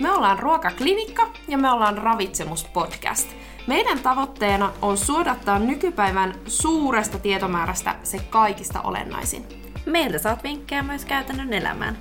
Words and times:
Me 0.00 0.12
ollaan 0.12 0.38
Ruokaklinikka 0.38 1.28
ja 1.48 1.58
me 1.58 1.70
ollaan 1.70 1.98
Ravitsemuspodcast. 1.98 3.28
Meidän 3.66 3.98
tavoitteena 3.98 4.72
on 4.82 4.96
suodattaa 4.96 5.58
nykypäivän 5.58 6.34
suuresta 6.46 7.18
tietomäärästä 7.18 7.96
se 8.02 8.18
kaikista 8.30 8.80
olennaisin. 8.80 9.44
Meiltä 9.86 10.18
saat 10.18 10.44
vinkkejä 10.44 10.82
myös 10.82 11.04
käytännön 11.04 11.52
elämään. 11.52 11.98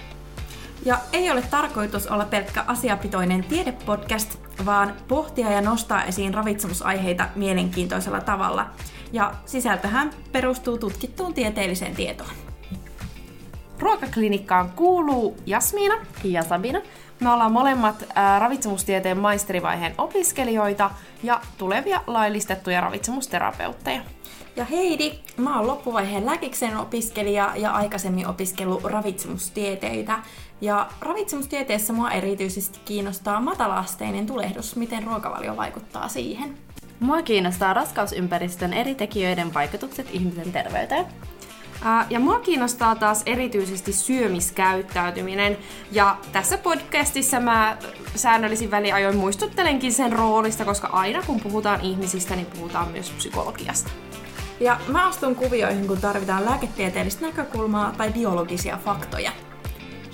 Ja 0.85 0.97
ei 1.13 1.31
ole 1.31 1.41
tarkoitus 1.41 2.07
olla 2.07 2.25
pelkkä 2.25 2.63
asiapitoinen 2.67 3.43
tiedepodcast, 3.43 4.39
vaan 4.65 4.93
pohtia 5.07 5.51
ja 5.51 5.61
nostaa 5.61 6.03
esiin 6.03 6.33
ravitsemusaiheita 6.33 7.29
mielenkiintoisella 7.35 8.21
tavalla. 8.21 8.69
Ja 9.11 9.33
sisältöhän 9.45 10.09
perustuu 10.31 10.77
tutkittuun 10.77 11.33
tieteelliseen 11.33 11.95
tietoon. 11.95 12.52
Ruokaklinikkaan 13.79 14.71
kuuluu 14.71 15.37
Jasmiina 15.45 15.95
ja 16.23 16.43
Sabina. 16.43 16.81
Me 17.19 17.29
ollaan 17.29 17.51
molemmat 17.51 18.05
ää, 18.15 18.39
ravitsemustieteen 18.39 19.17
maisterivaiheen 19.17 19.93
opiskelijoita 19.97 20.91
ja 21.23 21.41
tulevia 21.57 22.01
laillistettuja 22.07 22.81
ravitsemusterapeutteja. 22.81 24.01
Ja 24.55 24.65
Heidi, 24.65 25.11
mä 25.37 25.57
oon 25.57 25.67
loppuvaiheen 25.67 26.25
lääkiksen 26.25 26.77
opiskelija 26.77 27.53
ja 27.55 27.71
aikaisemmin 27.71 28.27
opiskellut 28.27 28.83
ravitsemustieteitä. 28.83 30.19
Ja 30.61 30.87
ravitsemustieteessä 31.01 31.93
mua 31.93 32.11
erityisesti 32.11 32.79
kiinnostaa 32.85 33.41
matalaasteinen 33.41 34.25
tulehdus, 34.25 34.75
miten 34.75 35.03
ruokavalio 35.03 35.57
vaikuttaa 35.57 36.07
siihen. 36.07 36.57
Mua 36.99 37.21
kiinnostaa 37.21 37.73
raskausympäristön 37.73 38.73
eri 38.73 38.95
tekijöiden 38.95 39.53
vaikutukset 39.53 40.07
ihmisen 40.11 40.51
terveyteen. 40.51 41.05
Ja 42.09 42.19
mua 42.19 42.39
kiinnostaa 42.39 42.95
taas 42.95 43.23
erityisesti 43.25 43.93
syömiskäyttäytyminen. 43.93 45.57
Ja 45.91 46.17
tässä 46.31 46.57
podcastissa 46.57 47.39
mä 47.39 47.77
säännöllisin 48.15 48.71
väliajoin 48.71 49.17
muistuttelenkin 49.17 49.93
sen 49.93 50.13
roolista, 50.13 50.65
koska 50.65 50.87
aina 50.87 51.21
kun 51.21 51.39
puhutaan 51.39 51.81
ihmisistä, 51.81 52.35
niin 52.35 52.45
puhutaan 52.45 52.91
myös 52.91 53.11
psykologiasta. 53.11 53.91
Ja 54.59 54.79
mä 54.87 55.07
astun 55.07 55.35
kuvioihin, 55.35 55.87
kun 55.87 56.01
tarvitaan 56.01 56.45
lääketieteellistä 56.45 57.25
näkökulmaa 57.25 57.93
tai 57.97 58.11
biologisia 58.11 58.79
faktoja. 58.85 59.31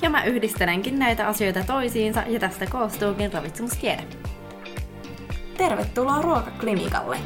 Ja 0.01 0.09
mä 0.09 0.23
yhdistelenkin 0.23 0.99
näitä 0.99 1.27
asioita 1.27 1.63
toisiinsa 1.63 2.23
ja 2.27 2.39
tästä 2.39 2.65
koostuukin 2.65 3.33
ravitsemustiede. 3.33 4.03
Tervetuloa 5.57 6.21
Ruokaklinikalle! 6.21 7.17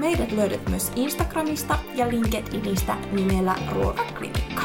Meidät 0.00 0.32
löydät 0.32 0.68
myös 0.68 0.92
Instagramista 0.96 1.78
ja 1.94 2.08
LinkedInistä 2.08 2.96
nimellä 3.12 3.54
Ruokaklinikka. 3.72 4.62